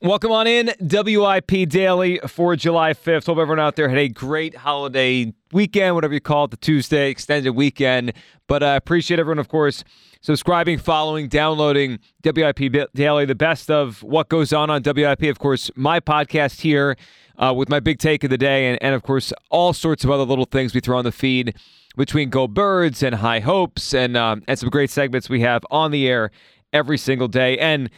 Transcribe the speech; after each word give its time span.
Welcome 0.00 0.30
on 0.30 0.46
in, 0.46 0.70
WIP 0.80 1.68
Daily 1.68 2.20
for 2.28 2.54
July 2.54 2.94
5th. 2.94 3.26
Hope 3.26 3.38
everyone 3.38 3.58
out 3.58 3.74
there 3.74 3.88
had 3.88 3.98
a 3.98 4.08
great 4.08 4.54
holiday 4.54 5.34
weekend, 5.50 5.96
whatever 5.96 6.14
you 6.14 6.20
call 6.20 6.44
it, 6.44 6.52
the 6.52 6.56
Tuesday 6.56 7.10
extended 7.10 7.50
weekend. 7.50 8.12
But 8.46 8.62
I 8.62 8.74
uh, 8.74 8.76
appreciate 8.76 9.18
everyone, 9.18 9.40
of 9.40 9.48
course, 9.48 9.82
subscribing, 10.20 10.78
following, 10.78 11.26
downloading 11.26 11.98
WIP 12.24 12.92
Daily, 12.94 13.24
the 13.24 13.34
best 13.34 13.72
of 13.72 14.00
what 14.04 14.28
goes 14.28 14.52
on 14.52 14.70
on 14.70 14.82
WIP. 14.84 15.24
Of 15.24 15.40
course, 15.40 15.68
my 15.74 15.98
podcast 15.98 16.60
here 16.60 16.96
uh, 17.36 17.52
with 17.52 17.68
my 17.68 17.80
big 17.80 17.98
take 17.98 18.22
of 18.22 18.30
the 18.30 18.38
day, 18.38 18.68
and, 18.68 18.80
and 18.80 18.94
of 18.94 19.02
course, 19.02 19.32
all 19.50 19.72
sorts 19.72 20.04
of 20.04 20.12
other 20.12 20.22
little 20.22 20.44
things 20.44 20.74
we 20.74 20.80
throw 20.80 20.98
on 20.98 21.04
the 21.04 21.10
feed 21.10 21.56
between 21.96 22.30
Go 22.30 22.46
Birds 22.46 23.02
and 23.02 23.16
High 23.16 23.40
Hopes 23.40 23.92
and, 23.92 24.16
um, 24.16 24.44
and 24.46 24.56
some 24.60 24.70
great 24.70 24.90
segments 24.90 25.28
we 25.28 25.40
have 25.40 25.64
on 25.72 25.90
the 25.90 26.06
air 26.06 26.30
every 26.72 26.98
single 26.98 27.26
day. 27.26 27.58
And 27.58 27.90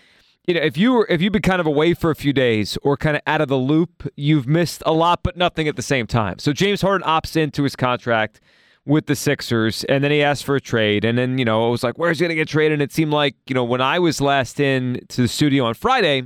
you 0.47 0.55
know, 0.55 0.61
if 0.61 0.77
you 0.77 0.93
were 0.93 1.07
if 1.09 1.21
you've 1.21 1.33
been 1.33 1.43
kind 1.43 1.61
of 1.61 1.67
away 1.67 1.95
for 1.95 2.11
a 2.11 2.15
few 2.15 2.33
days 2.33 2.79
or 2.83 2.97
kind 2.97 3.17
of 3.17 3.23
out 3.27 3.41
of 3.41 3.49
the 3.49 3.57
loop, 3.57 4.11
you've 4.17 4.47
missed 4.47 4.83
a 4.87 4.93
lot, 4.93 5.23
but 5.23 5.37
nothing 5.37 5.69
at 5.69 5.77
the 5.77 5.83
same 5.83 6.07
time. 6.07 6.39
So 6.39 6.53
James 6.53 6.83
Harden 6.83 7.07
opts 7.07 7.37
into 7.37 7.63
his 7.63 7.77
contract 7.77 8.41
with 8.87 9.07
the 9.07 9.15
Sixers, 9.15 9.85
and 9.85 10.03
then 10.03 10.11
he 10.11 10.23
asked 10.23 10.45
for 10.45 10.57
a 10.57 10.61
trade, 10.61 11.05
and 11.05 11.19
then 11.19 11.39
you 11.39 11.45
know 11.45 11.69
it 11.69 11.71
was 11.71 11.83
like, 11.83 11.99
where's 11.99 12.19
he 12.19 12.25
gonna 12.25 12.35
get 12.35 12.49
traded? 12.49 12.73
And 12.73 12.83
it 12.83 12.93
seemed 12.93 13.13
like 13.13 13.37
you 13.47 13.55
know 13.55 13.65
when 13.65 13.81
I 13.81 13.99
was 13.99 14.21
last 14.21 14.59
in 14.59 15.05
to 15.09 15.23
the 15.23 15.29
studio 15.29 15.65
on 15.65 15.75
Friday, 15.75 16.25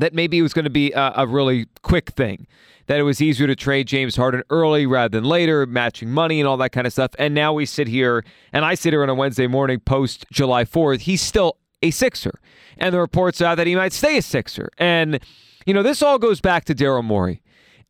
that 0.00 0.14
maybe 0.14 0.38
it 0.38 0.42
was 0.42 0.52
going 0.52 0.64
to 0.64 0.70
be 0.70 0.92
a, 0.92 1.12
a 1.16 1.26
really 1.26 1.66
quick 1.82 2.10
thing. 2.10 2.46
That 2.86 2.98
it 2.98 3.04
was 3.04 3.22
easier 3.22 3.46
to 3.46 3.54
trade 3.54 3.86
James 3.86 4.16
Harden 4.16 4.42
early 4.50 4.84
rather 4.84 5.20
than 5.20 5.24
later, 5.24 5.64
matching 5.64 6.10
money 6.10 6.40
and 6.40 6.48
all 6.48 6.56
that 6.56 6.70
kind 6.70 6.86
of 6.86 6.92
stuff. 6.92 7.12
And 7.18 7.34
now 7.34 7.52
we 7.52 7.64
sit 7.64 7.86
here, 7.86 8.24
and 8.52 8.64
I 8.64 8.74
sit 8.74 8.92
here 8.92 9.02
on 9.02 9.08
a 9.08 9.14
Wednesday 9.14 9.46
morning 9.46 9.78
post 9.78 10.26
July 10.32 10.64
4th. 10.64 11.00
He's 11.00 11.20
still 11.20 11.58
a 11.82 11.90
Sixer. 11.90 12.40
And 12.78 12.94
the 12.94 13.00
reports 13.00 13.40
are 13.40 13.56
that 13.56 13.66
he 13.66 13.74
might 13.74 13.92
stay 13.92 14.16
a 14.16 14.22
Sixer. 14.22 14.70
And, 14.78 15.20
you 15.66 15.74
know, 15.74 15.82
this 15.82 16.02
all 16.02 16.18
goes 16.18 16.40
back 16.40 16.64
to 16.66 16.74
Daryl 16.74 17.04
Morey. 17.04 17.42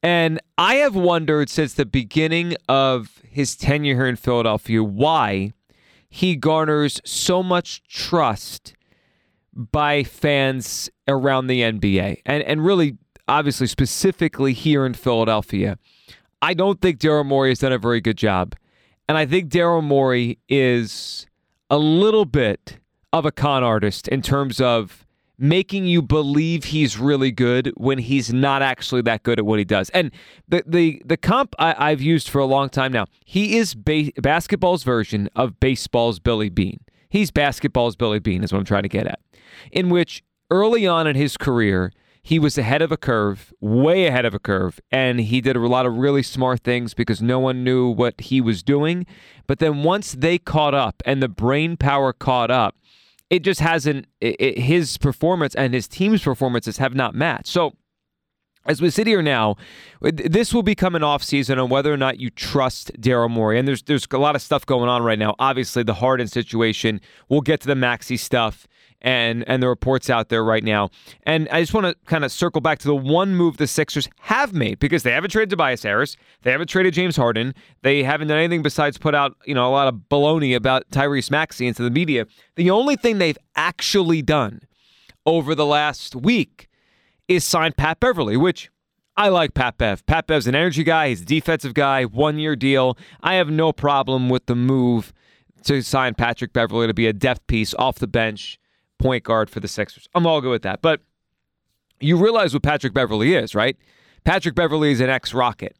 And 0.03 0.41
I 0.57 0.77
have 0.77 0.95
wondered 0.95 1.51
since 1.51 1.75
the 1.75 1.85
beginning 1.85 2.57
of 2.69 3.21
his 3.29 3.57
tenure 3.57 3.95
here 3.95 4.07
in 4.07 4.17
Philadelphia 4.17 4.83
why 4.83 5.53
he 6.09 6.37
garners 6.37 7.01
so 7.05 7.43
much 7.43 7.83
trust 7.87 8.75
by 9.55 10.03
fans 10.03 10.91
around 11.07 11.49
the 11.49 11.61
NBA 11.61 12.23
and, 12.25 12.43
and 12.45 12.65
really, 12.65 12.97
obviously, 13.29 13.67
specifically 13.67 14.53
here 14.53 14.87
in 14.87 14.95
Philadelphia. 14.95 15.79
I 16.43 16.55
don't 16.55 16.81
think 16.81 16.99
Daryl 16.99 17.27
Morey 17.27 17.51
has 17.51 17.59
done 17.59 17.73
a 17.73 17.79
very 17.79 18.01
good 18.01 18.17
job. 18.17 18.55
And 19.09 19.19
I 19.19 19.27
think 19.27 19.51
Daryl 19.51 19.83
Morey 19.83 20.39
is 20.49 21.27
a 21.69 21.79
little 21.79 22.25
bit 22.25 22.80
of 23.13 23.25
a 23.25 23.33
con 23.33 23.63
artist 23.63 24.09
in 24.09 24.23
terms 24.23 24.61
of 24.61 25.07
making 25.41 25.87
you 25.87 26.03
believe 26.03 26.65
he's 26.65 26.99
really 26.99 27.33
good 27.33 27.73
when 27.77 27.97
he's 27.99 28.33
not 28.33 28.61
actually 28.61 29.01
that 29.01 29.23
good 29.23 29.39
at 29.39 29.47
what 29.47 29.59
he 29.59 29.65
does. 29.65 29.89
And 29.91 30.13
the 30.47 30.63
the 30.67 31.03
the 31.05 31.17
comp 31.17 31.55
I, 31.59 31.91
have 31.91 32.03
used 32.03 32.29
for 32.29 32.39
a 32.39 32.45
long 32.45 32.69
time 32.69 32.93
now. 32.93 33.07
He 33.25 33.57
is 33.57 33.75
ba- 33.75 34.13
basketball's 34.19 34.85
version 34.85 35.29
of 35.35 35.59
baseball's 35.59 36.19
Billy 36.19 36.51
Beane. 36.51 36.81
He's 37.09 37.31
basketball's 37.31 37.97
Billy 37.97 38.19
Beane 38.19 38.45
is 38.45 38.53
what 38.53 38.59
I'm 38.59 38.65
trying 38.65 38.83
to 38.83 38.89
get 38.89 39.07
at. 39.07 39.19
In 39.73 39.89
which 39.89 40.23
early 40.51 40.87
on 40.87 41.07
in 41.07 41.17
his 41.17 41.37
career, 41.37 41.93
he 42.23 42.39
was 42.39 42.59
ahead 42.59 42.83
of 42.83 42.93
a 42.93 42.99
curve, 42.99 43.53
way 43.61 44.07
ahead 44.07 44.27
of 44.27 44.35
a 44.35 44.39
curve, 44.39 44.79
and 44.91 45.21
he 45.21 45.41
did 45.41 45.57
a 45.57 45.61
lot 45.61 45.87
of 45.87 45.97
really 45.97 46.23
smart 46.23 46.61
things 46.61 46.93
because 46.93 47.23
no 47.23 47.39
one 47.39 47.65
knew 47.65 47.89
what 47.89 48.21
he 48.21 48.43
was 48.43 48.63
doing. 48.63 49.07
But 49.47 49.59
then 49.59 49.83
once 49.83 50.13
they 50.13 50.37
caught 50.37 50.75
up 50.75 51.03
and 51.07 51.23
the 51.23 51.29
brain 51.29 51.79
power 51.79 52.13
caught 52.13 52.51
up, 52.51 52.77
it 53.31 53.45
just 53.45 53.61
hasn't 53.61 54.07
it, 54.21 54.37
it, 54.39 54.59
his 54.59 54.99
performance 54.99 55.55
and 55.55 55.73
his 55.73 55.89
team's 55.89 56.23
performances 56.23 56.77
have 56.79 56.95
not 56.95 57.15
matched. 57.15 57.47
So 57.47 57.73
as 58.67 58.83
we 58.83 58.91
sit 58.91 59.07
here 59.07 59.23
now, 59.23 59.57
this 60.03 60.53
will 60.53 60.63
become 60.63 60.95
an 60.95 61.03
offseason 61.03 61.63
on 61.63 61.71
whether 61.71 61.93
or 61.93 61.97
not 61.97 62.21
you 62.21 62.29
trust 62.29 62.93
Daryl 63.01 63.31
Morey. 63.31 63.59
And 63.59 63.67
there's 63.67 63.83
there's 63.83 64.07
a 64.11 64.19
lot 64.19 64.37
of 64.37 64.43
stuff 64.43 64.67
going 64.67 64.89
on 64.89 65.03
right 65.03 65.19
now. 65.19 65.35
Obviously, 65.39 65.83
the 65.83 65.95
Harden 65.95 66.27
situation. 66.27 67.01
We'll 67.29 67.41
get 67.41 67.61
to 67.63 67.67
the 67.67 67.75
Maxey 67.75 68.19
stuff 68.19 68.69
and 69.03 69.49
and 69.49 69.63
the 69.63 69.69
reports 69.69 70.11
out 70.11 70.29
there 70.29 70.45
right 70.45 70.65
now. 70.65 70.91
And 71.25 71.49
I 71.51 71.61
just 71.61 71.75
want 71.75 71.87
to 71.87 71.95
kind 72.07 72.25
of 72.25 72.33
circle 72.33 72.61
back 72.61 72.79
to 72.81 72.89
the 72.89 72.97
one 72.97 73.35
move 73.35 73.57
the 73.57 73.67
Sixers 73.67 74.09
have 74.21 74.53
made 74.53 74.79
because 74.79 75.03
they 75.03 75.13
haven't 75.13 75.31
traded 75.31 75.51
Tobias 75.51 75.83
Harris, 75.83 76.17
they 76.43 76.51
haven't 76.51 76.69
traded 76.69 76.95
James 76.95 77.17
Harden, 77.17 77.55
they 77.83 78.03
haven't 78.03 78.29
done 78.29 78.39
anything 78.39 78.63
besides 78.63 78.99
put 78.99 79.15
out 79.15 79.37
you 79.45 79.55
know 79.55 79.69
a 79.69 79.73
lot 79.73 79.89
of 79.89 79.95
baloney 80.11 80.55
about 80.55 80.89
Tyrese 80.91 81.31
Maxey 81.31 81.67
into 81.67 81.83
the 81.83 81.91
media. 81.91 82.27
The 82.57 82.71
only 82.71 82.97
thing 82.97 83.19
they've 83.19 83.39
actually 83.57 84.23
done 84.23 84.61
over 85.27 85.55
the 85.55 85.67
last 85.67 86.17
week 86.17 86.69
is 87.29 87.45
sign 87.45 87.73
Pat 87.73 88.01
Beverley, 88.01 88.37
which 88.37 88.71
I 89.17 89.29
like 89.29 89.55
Pat 89.55 89.77
Bev. 89.79 90.05
Pat 90.07 90.27
Bev's 90.27 90.47
an 90.47 90.55
energy 90.55 90.83
guy. 90.83 91.11
He's 91.11 91.23
a 91.23 91.27
defensive 91.27 91.75
guy. 91.75 92.05
One 92.05 92.39
year 92.39 92.57
deal. 92.57 92.97
I 93.23 93.35
have 93.35 93.51
no 93.51 93.73
problem 93.73 94.29
with 94.29 94.47
the 94.47 94.57
move 94.57 95.13
to 95.65 95.83
sign 95.83 96.15
Patrick 96.15 96.53
Beverley 96.53 96.87
to 96.87 96.95
be 96.95 97.07
a 97.07 97.13
depth 97.13 97.47
piece 97.47 97.75
off 97.75 97.99
the 97.99 98.07
bench 98.07 98.59
point 99.01 99.25
guard 99.25 99.51
for 99.51 99.61
the 99.61 99.69
Sixers. 99.69 100.09
I'm 100.15 100.27
all 100.27 100.41
good 100.41 100.51
with 100.51 100.63
that. 100.63 100.83
But 100.83 101.01
you 102.01 102.17
realize 102.17 102.53
what 102.55 102.63
Patrick 102.63 102.95
Beverley 102.95 103.35
is, 103.35 103.55
right? 103.55 103.77
Patrick 104.25 104.55
Beverley 104.55 104.93
is 104.93 105.01
an 105.01 105.11
ex 105.11 105.35
Rocket. 105.35 105.77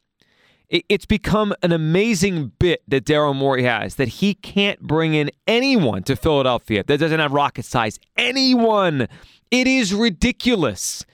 It's 0.69 1.05
become 1.05 1.53
an 1.63 1.73
amazing 1.73 2.53
bit 2.57 2.81
that 2.87 3.03
Daryl 3.03 3.35
Morey 3.35 3.63
has 3.63 3.95
that 3.95 4.07
he 4.07 4.35
can't 4.35 4.79
bring 4.79 5.13
in 5.13 5.29
anyone 5.45 6.01
to 6.03 6.15
Philadelphia 6.15 6.81
that 6.85 6.97
doesn't 6.97 7.19
have 7.19 7.33
rocket 7.33 7.65
size. 7.65 7.99
Anyone. 8.15 9.07
It 9.51 9.67
is 9.67 9.93
ridiculous. 9.93 11.05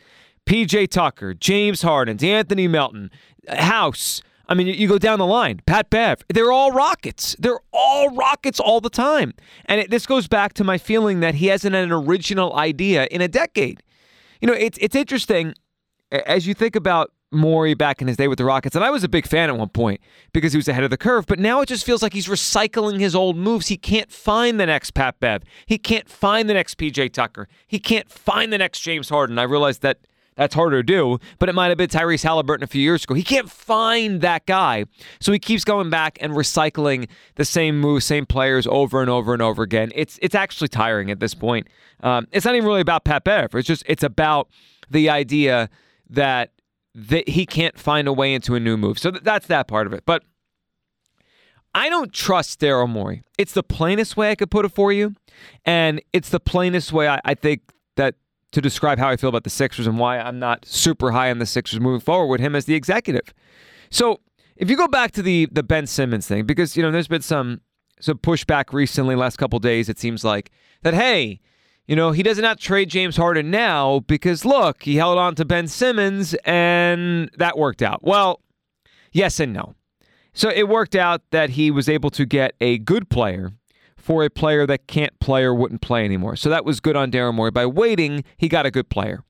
PJ 0.46 0.90
Tucker, 0.90 1.34
James 1.34 1.82
Harden, 1.82 2.24
Anthony 2.24 2.68
Melton, 2.68 3.10
House, 3.50 4.22
I 4.50 4.54
mean, 4.54 4.68
you 4.68 4.88
go 4.88 4.98
down 4.98 5.20
the 5.20 5.26
line. 5.26 5.62
Pat 5.66 5.90
Bev, 5.90 6.24
they're 6.30 6.52
all 6.52 6.72
Rockets. 6.72 7.36
They're 7.40 7.60
all 7.74 8.16
Rockets 8.16 8.60
all 8.60 8.80
the 8.82 8.90
time. 8.90 9.34
And 9.66 9.82
it, 9.82 9.92
this 9.92 10.06
goes 10.06 10.28
back 10.28 10.54
to 10.54 10.64
my 10.64 10.78
feeling 10.78 11.20
that 11.20 11.36
he 11.36 11.48
hasn't 11.48 11.76
had 11.76 11.84
an 11.84 11.92
original 11.92 12.56
idea 12.56 13.08
in 13.12 13.22
a 13.22 13.28
decade. 13.28 13.84
You 14.42 14.48
know, 14.48 14.54
it's 14.54 14.78
it's 14.80 14.96
interesting 14.96 15.54
as 16.12 16.48
you 16.48 16.54
think 16.54 16.76
about 16.76 17.12
Morey 17.32 17.74
back 17.74 18.02
in 18.02 18.08
his 18.08 18.16
day 18.16 18.30
with 18.30 18.38
the 18.38 18.46
Rockets, 18.46 18.76
and 18.76 18.86
I 18.86 18.90
was 18.90 19.04
a 19.04 19.10
big 19.10 19.28
fan 19.28 19.50
at 19.50 19.58
one 19.58 19.68
point 19.70 20.00
because 20.32 20.54
he 20.54 20.58
was 20.58 20.68
ahead 20.70 20.84
of 20.84 20.90
the 20.90 20.98
curve. 20.98 21.26
But 21.26 21.40
now 21.40 21.60
it 21.60 21.68
just 21.68 21.86
feels 21.86 22.02
like 22.02 22.14
he's 22.14 22.28
recycling 22.28 23.00
his 23.00 23.16
old 23.16 23.36
moves. 23.36 23.68
He 23.68 23.78
can't 23.78 24.12
find 24.12 24.60
the 24.60 24.66
next 24.66 24.92
Pat 24.92 25.20
Bev. 25.20 25.44
He 25.66 25.78
can't 25.78 26.08
find 26.08 26.50
the 26.50 26.54
next 26.54 26.78
PJ 26.78 27.12
Tucker. 27.12 27.50
He 27.68 27.80
can't 27.80 28.10
find 28.10 28.54
the 28.54 28.58
next 28.58 28.80
James 28.80 29.10
Harden. 29.10 29.38
I 29.40 29.44
realized 29.44 29.82
that 29.82 30.00
that's 30.38 30.56
harder 30.56 30.78
to 30.78 30.84
do, 30.84 31.20
but 31.40 31.50
it 31.50 31.56
might 31.56 31.68
have 31.68 31.78
been 31.78 31.90
Tyrese 31.90 32.24
Halliburton 32.24 32.64
a 32.64 32.68
few 32.68 32.82
years 32.82 33.04
ago. 33.04 33.14
He 33.16 33.24
can't 33.24 33.50
find 33.50 34.22
that 34.22 34.46
guy. 34.46 34.86
So 35.20 35.32
he 35.32 35.40
keeps 35.40 35.64
going 35.64 35.90
back 35.90 36.18
and 36.22 36.34
recycling 36.34 37.10
the 37.36 37.44
same 37.44 37.80
moves, 37.80 38.06
same 38.06 38.26
players 38.26 38.66
over 38.68 39.02
and 39.02 39.10
over 39.10 39.34
and 39.34 39.42
over 39.42 39.64
again. 39.64 39.92
It's 39.96 40.18
it's 40.22 40.36
actually 40.36 40.70
tiring 40.70 41.12
at 41.12 41.20
this 41.20 41.34
point. 41.34 41.68
Um, 42.02 42.28
it's 42.32 42.46
not 42.46 42.56
even 42.56 42.68
really 42.68 42.82
about 42.82 43.04
Pat. 43.04 43.24
It's 43.26 43.68
just 43.68 43.84
it's 43.88 44.04
about 44.04 44.48
the 44.90 45.10
idea 45.10 45.70
that 46.10 46.52
that 46.96 47.28
he 47.30 47.46
can't 47.46 47.78
find 47.78 48.08
a 48.08 48.14
way 48.14 48.34
into 48.34 48.56
a 48.56 48.60
new 48.60 48.78
move. 48.78 48.98
So 48.98 49.12
th- 49.12 49.24
that's 49.24 49.48
that 49.48 49.68
part 49.68 49.88
of 49.88 49.94
it. 49.94 50.04
But 50.06 50.24
I 51.76 51.90
don't 51.90 52.12
trust 52.12 52.60
Daryl 52.60 52.90
Morey. 52.90 53.22
It's 53.38 53.54
the 53.54 53.64
plainest 53.64 54.18
way 54.18 54.32
I 54.32 54.36
could 54.36 54.50
put 54.50 54.66
it 54.66 54.70
for 54.70 54.92
you, 54.92 55.14
and 55.66 56.02
it's 56.14 56.30
the 56.30 56.40
plainest 56.40 56.92
way 56.92 57.08
I, 57.08 57.20
I 57.26 57.34
think 57.34 57.62
that 57.98 58.16
to 58.52 58.62
describe 58.62 58.98
how 58.98 59.10
I 59.10 59.18
feel 59.18 59.30
about 59.30 59.44
the 59.44 59.50
Sixers 59.50 59.88
and 59.88 60.00
why 60.00 60.20
I'm 60.20 60.40
not 60.40 60.66
super 60.66 61.12
high 61.12 61.30
on 61.30 61.40
the 61.40 61.46
Sixers 61.46 61.80
moving 61.80 62.00
forward 62.00 62.28
with 62.28 62.42
him 62.42 62.56
as 62.56 62.66
the 62.66 62.76
executive. 62.76 63.34
So 63.90 64.22
if 64.56 64.70
you 64.70 64.78
go 64.78 64.88
back 64.88 65.12
to 65.12 65.22
the 65.22 65.48
the 65.52 65.64
Ben 65.64 65.88
Simmons 65.88 66.28
thing, 66.28 66.46
because 66.46 66.76
you 66.76 66.84
know 66.84 66.92
there's 66.92 67.08
been 67.08 67.22
some 67.22 67.62
some 68.00 68.18
pushback 68.18 68.74
recently, 68.74 69.16
last 69.16 69.38
couple 69.38 69.60
days, 69.60 69.90
it 69.90 70.00
seems 70.00 70.24
like 70.24 70.52
that. 70.84 70.94
Hey, 70.94 71.40
you 71.88 71.96
know 71.96 72.12
he 72.12 72.24
doesn't 72.24 72.60
trade 72.60 72.90
James 72.90 73.18
Harden 73.18 73.52
now 73.52 74.00
because 74.08 74.46
look, 74.46 74.84
he 74.84 74.96
held 74.96 75.18
on 75.18 75.36
to 75.36 75.46
Ben 75.46 75.68
Simmons 75.68 76.34
and 76.46 77.30
that 77.38 77.58
worked 77.58 77.82
out. 77.82 78.04
Well, 78.04 78.42
yes 79.12 79.40
and 79.40 79.54
no. 79.54 79.76
So 80.34 80.50
it 80.50 80.70
worked 80.70 80.96
out 80.96 81.22
that 81.32 81.52
he 81.52 81.72
was 81.72 81.90
able 81.90 82.12
to 82.12 82.26
get 82.26 82.54
a 82.62 82.78
good 82.78 83.10
player 83.10 83.54
for 84.08 84.24
a 84.24 84.30
player 84.30 84.66
that 84.66 84.88
can't 84.88 85.20
play 85.20 85.44
or 85.44 85.54
wouldn't 85.54 85.82
play 85.82 86.06
anymore. 86.06 86.38
So 86.38 86.50
that 86.50 86.64
was 86.64 86.80
good 86.80 86.96
on 86.96 87.12
Daryl 87.12 87.34
Morey. 87.34 87.52
By 87.52 87.66
waiting, 87.66 88.24
he 88.38 88.48
got 88.48 88.66
a 88.66 88.72
good 88.72 88.88
player. 88.88 89.22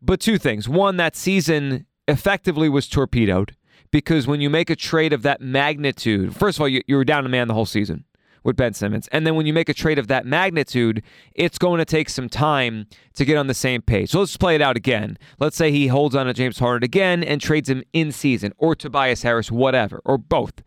But 0.00 0.20
two 0.20 0.38
things. 0.38 0.68
One, 0.68 0.96
that 0.98 1.16
season 1.16 1.86
effectively 2.06 2.68
was 2.68 2.86
torpedoed 2.86 3.56
because 3.90 4.28
when 4.28 4.40
you 4.40 4.48
make 4.48 4.70
a 4.70 4.76
trade 4.76 5.12
of 5.12 5.22
that 5.22 5.40
magnitude, 5.40 6.36
first 6.36 6.56
of 6.56 6.60
all, 6.60 6.68
you, 6.68 6.82
you 6.86 6.94
were 6.94 7.04
down 7.04 7.26
a 7.26 7.28
man 7.28 7.48
the 7.48 7.54
whole 7.54 7.66
season 7.66 8.04
with 8.44 8.54
Ben 8.54 8.74
Simmons. 8.74 9.08
And 9.10 9.26
then 9.26 9.34
when 9.34 9.46
you 9.46 9.52
make 9.52 9.68
a 9.68 9.74
trade 9.74 9.98
of 9.98 10.06
that 10.06 10.24
magnitude, 10.24 11.02
it's 11.34 11.58
going 11.58 11.78
to 11.78 11.84
take 11.84 12.08
some 12.08 12.28
time 12.28 12.86
to 13.14 13.24
get 13.24 13.36
on 13.36 13.48
the 13.48 13.54
same 13.54 13.82
page. 13.82 14.10
So 14.10 14.20
let's 14.20 14.36
play 14.36 14.54
it 14.54 14.62
out 14.62 14.76
again. 14.76 15.18
Let's 15.40 15.56
say 15.56 15.72
he 15.72 15.88
holds 15.88 16.14
on 16.14 16.26
to 16.26 16.32
James 16.32 16.60
Harden 16.60 16.84
again 16.84 17.24
and 17.24 17.40
trades 17.40 17.68
him 17.68 17.82
in 17.92 18.12
season 18.12 18.52
or 18.56 18.76
Tobias 18.76 19.22
Harris, 19.22 19.50
whatever, 19.50 20.00
or 20.04 20.16
both. 20.16 20.62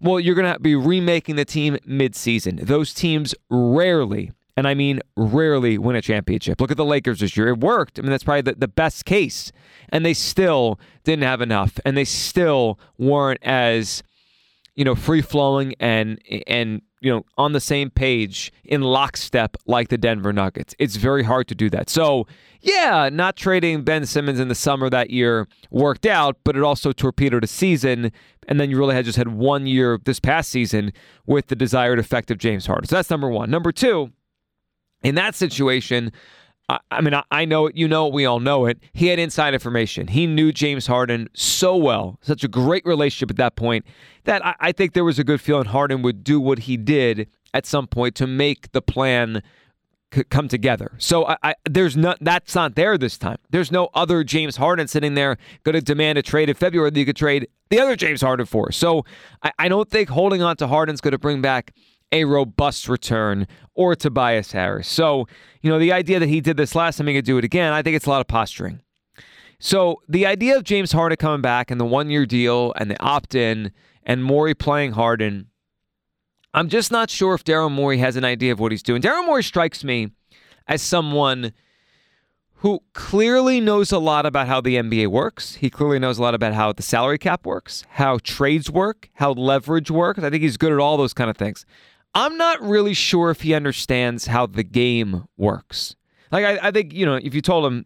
Well, 0.00 0.20
you're 0.20 0.34
going 0.34 0.52
to 0.52 0.60
be 0.60 0.74
remaking 0.74 1.36
the 1.36 1.44
team 1.44 1.78
midseason. 1.86 2.60
Those 2.60 2.92
teams 2.92 3.34
rarely, 3.50 4.32
and 4.56 4.66
I 4.66 4.74
mean 4.74 5.00
rarely, 5.16 5.78
win 5.78 5.96
a 5.96 6.02
championship. 6.02 6.60
Look 6.60 6.70
at 6.70 6.76
the 6.76 6.84
Lakers 6.84 7.20
this 7.20 7.36
year. 7.36 7.48
It 7.48 7.60
worked. 7.60 7.98
I 7.98 8.02
mean, 8.02 8.10
that's 8.10 8.24
probably 8.24 8.42
the, 8.42 8.54
the 8.54 8.68
best 8.68 9.04
case. 9.04 9.52
And 9.88 10.04
they 10.04 10.14
still 10.14 10.78
didn't 11.04 11.24
have 11.24 11.40
enough. 11.40 11.78
And 11.84 11.96
they 11.96 12.04
still 12.04 12.78
weren't 12.98 13.42
as, 13.42 14.02
you 14.74 14.84
know, 14.84 14.94
free 14.94 15.22
flowing 15.22 15.74
and 15.80 16.20
and 16.46 16.82
you 17.00 17.10
know 17.12 17.24
on 17.36 17.52
the 17.52 17.60
same 17.60 17.90
page 17.90 18.52
in 18.64 18.80
lockstep 18.80 19.56
like 19.66 19.88
the 19.88 19.98
Denver 19.98 20.32
Nuggets. 20.32 20.74
It's 20.78 20.96
very 20.96 21.22
hard 21.22 21.48
to 21.48 21.54
do 21.54 21.70
that. 21.70 21.90
So 21.90 22.26
yeah, 22.60 23.08
not 23.12 23.36
trading 23.36 23.82
Ben 23.82 24.06
Simmons 24.06 24.40
in 24.40 24.48
the 24.48 24.54
summer 24.54 24.90
that 24.90 25.10
year 25.10 25.46
worked 25.70 26.06
out, 26.06 26.38
but 26.42 26.56
it 26.56 26.62
also 26.62 26.92
torpedoed 26.92 27.44
a 27.44 27.46
season. 27.46 28.10
And 28.48 28.58
then 28.58 28.70
you 28.70 28.78
really 28.78 28.94
had 28.94 29.04
just 29.04 29.18
had 29.18 29.28
one 29.28 29.66
year 29.66 29.98
this 30.04 30.20
past 30.20 30.50
season 30.50 30.92
with 31.26 31.46
the 31.48 31.56
desired 31.56 31.98
effect 31.98 32.30
of 32.30 32.38
James 32.38 32.66
Harden. 32.66 32.88
So 32.88 32.96
that's 32.96 33.10
number 33.10 33.28
one. 33.28 33.50
Number 33.50 33.72
two, 33.72 34.10
in 35.02 35.14
that 35.16 35.34
situation, 35.34 36.12
I, 36.68 36.78
I 36.90 37.00
mean, 37.00 37.14
I, 37.14 37.22
I 37.30 37.44
know 37.44 37.66
it, 37.66 37.76
you 37.76 37.88
know 37.88 38.08
it, 38.08 38.12
we 38.12 38.24
all 38.26 38.40
know 38.40 38.66
it. 38.66 38.78
He 38.92 39.06
had 39.08 39.18
inside 39.18 39.54
information. 39.54 40.08
He 40.08 40.26
knew 40.26 40.52
James 40.52 40.86
Harden 40.86 41.28
so 41.34 41.76
well, 41.76 42.18
such 42.22 42.42
a 42.44 42.48
great 42.48 42.84
relationship 42.84 43.30
at 43.30 43.36
that 43.36 43.56
point, 43.56 43.84
that 44.24 44.44
I, 44.44 44.54
I 44.58 44.72
think 44.72 44.92
there 44.92 45.04
was 45.04 45.18
a 45.18 45.24
good 45.24 45.40
feeling 45.40 45.66
Harden 45.66 46.02
would 46.02 46.24
do 46.24 46.40
what 46.40 46.60
he 46.60 46.76
did 46.76 47.28
at 47.54 47.66
some 47.66 47.86
point 47.86 48.14
to 48.16 48.26
make 48.26 48.72
the 48.72 48.82
plan 48.82 49.42
come 50.30 50.48
together. 50.48 50.92
So 50.98 51.26
I, 51.26 51.36
I, 51.42 51.54
there's 51.68 51.96
not 51.96 52.18
that's 52.20 52.54
not 52.54 52.74
there 52.74 52.96
this 52.96 53.18
time. 53.18 53.38
There's 53.50 53.72
no 53.72 53.88
other 53.92 54.24
James 54.24 54.56
Harden 54.56 54.88
sitting 54.88 55.14
there 55.14 55.36
going 55.64 55.74
to 55.74 55.80
demand 55.80 56.16
a 56.18 56.22
trade 56.22 56.48
in 56.48 56.54
February 56.54 56.90
that 56.90 56.98
you 56.98 57.04
could 57.04 57.16
trade 57.16 57.48
the 57.70 57.80
other 57.80 57.96
James 57.96 58.22
Harden 58.22 58.46
for. 58.46 58.70
So 58.72 59.04
I, 59.42 59.52
I 59.58 59.68
don't 59.68 59.90
think 59.90 60.08
holding 60.08 60.42
on 60.42 60.56
to 60.58 60.68
Harden's 60.68 61.00
going 61.00 61.12
to 61.12 61.18
bring 61.18 61.42
back 61.42 61.72
a 62.12 62.24
robust 62.24 62.88
return 62.88 63.46
or 63.74 63.94
Tobias 63.94 64.52
Harris. 64.52 64.88
So 64.88 65.26
you 65.62 65.70
know 65.70 65.78
the 65.78 65.92
idea 65.92 66.18
that 66.18 66.28
he 66.28 66.40
did 66.40 66.56
this 66.56 66.74
last 66.74 66.96
time 66.96 67.06
he 67.06 67.14
could 67.14 67.24
do 67.24 67.38
it 67.38 67.44
again, 67.44 67.72
I 67.72 67.82
think 67.82 67.96
it's 67.96 68.06
a 68.06 68.10
lot 68.10 68.20
of 68.20 68.28
posturing. 68.28 68.80
So 69.58 70.02
the 70.08 70.26
idea 70.26 70.56
of 70.56 70.64
James 70.64 70.92
Harden 70.92 71.16
coming 71.16 71.40
back 71.40 71.70
and 71.70 71.80
the 71.80 71.86
one 71.86 72.10
year 72.10 72.26
deal 72.26 72.72
and 72.76 72.90
the 72.90 73.02
opt 73.02 73.34
in 73.34 73.72
and 74.02 74.22
Morey 74.22 74.54
playing 74.54 74.92
Harden 74.92 75.48
I'm 76.56 76.70
just 76.70 76.90
not 76.90 77.10
sure 77.10 77.34
if 77.34 77.44
Daryl 77.44 77.70
Morey 77.70 77.98
has 77.98 78.16
an 78.16 78.24
idea 78.24 78.50
of 78.50 78.58
what 78.58 78.72
he's 78.72 78.82
doing. 78.82 79.02
Daryl 79.02 79.26
Morey 79.26 79.42
strikes 79.42 79.84
me 79.84 80.12
as 80.66 80.80
someone 80.80 81.52
who 82.60 82.80
clearly 82.94 83.60
knows 83.60 83.92
a 83.92 83.98
lot 83.98 84.24
about 84.24 84.46
how 84.46 84.62
the 84.62 84.76
NBA 84.76 85.08
works. 85.08 85.56
He 85.56 85.68
clearly 85.68 85.98
knows 85.98 86.18
a 86.18 86.22
lot 86.22 86.34
about 86.34 86.54
how 86.54 86.72
the 86.72 86.82
salary 86.82 87.18
cap 87.18 87.44
works, 87.44 87.84
how 87.90 88.20
trades 88.22 88.70
work, 88.70 89.10
how 89.16 89.32
leverage 89.32 89.90
works. 89.90 90.22
I 90.22 90.30
think 90.30 90.42
he's 90.42 90.56
good 90.56 90.72
at 90.72 90.78
all 90.78 90.96
those 90.96 91.12
kind 91.12 91.28
of 91.28 91.36
things. 91.36 91.66
I'm 92.16 92.38
not 92.38 92.62
really 92.62 92.94
sure 92.94 93.30
if 93.30 93.42
he 93.42 93.52
understands 93.52 94.26
how 94.26 94.46
the 94.46 94.62
game 94.62 95.26
works. 95.36 95.94
Like, 96.32 96.46
I, 96.46 96.68
I 96.68 96.70
think, 96.70 96.94
you 96.94 97.04
know, 97.04 97.16
if 97.16 97.34
you 97.34 97.42
told 97.42 97.70
him, 97.70 97.84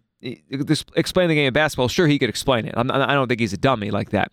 explain 0.95 1.29
the 1.29 1.35
game 1.35 1.49
of 1.49 1.55
basketball, 1.55 1.89
sure, 1.89 2.07
he 2.07 2.17
could 2.17 2.29
explain 2.29 2.65
it. 2.65 2.75
I'm, 2.77 2.93
I 2.93 3.13
don't 3.15 3.27
think 3.27 3.41
he's 3.41 3.53
a 3.53 3.59
dummy 3.59 3.91
like 3.91 4.11
that. 4.11 4.31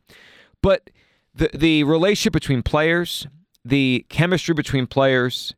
But 0.61 0.91
the, 1.33 1.49
the 1.51 1.83
relationship 1.83 2.33
between 2.33 2.61
players, 2.61 3.25
the 3.65 4.05
chemistry 4.09 4.53
between 4.53 4.85
players, 4.85 5.55